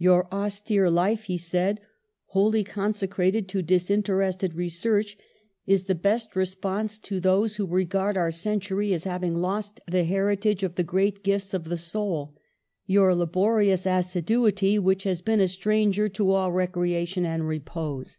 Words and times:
''Your 0.00 0.30
austere 0.30 0.88
life," 0.88 1.24
he 1.24 1.36
said, 1.36 1.80
"wholly 2.26 2.62
conse 2.62 3.08
crated 3.10 3.48
to 3.48 3.62
disinterested 3.62 4.54
research, 4.54 5.18
is 5.66 5.82
the 5.86 5.96
best 5.96 6.36
re 6.36 6.42
146 6.42 6.60
PASTEUR 6.60 6.60
sponse 6.60 6.98
to 7.08 7.20
those 7.20 7.56
who 7.56 7.66
regard 7.66 8.16
our 8.16 8.30
century 8.30 8.94
as 8.94 9.02
hav 9.02 9.24
ing 9.24 9.34
lost 9.34 9.80
the 9.88 10.04
heritage 10.04 10.62
of 10.62 10.76
the 10.76 10.84
great 10.84 11.24
gifts 11.24 11.52
of 11.52 11.64
the 11.64 11.76
soul. 11.76 12.36
Your 12.86 13.12
laborious 13.12 13.84
assiduity 13.84 14.76
has 15.02 15.20
been 15.20 15.40
a 15.40 15.48
stranger 15.48 16.08
to 16.10 16.30
all 16.30 16.52
recreation 16.52 17.26
and 17.26 17.48
repose." 17.48 18.18